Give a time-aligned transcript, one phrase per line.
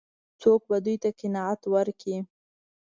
[0.41, 2.17] څوک به دوی ته قناعت ورکړي؟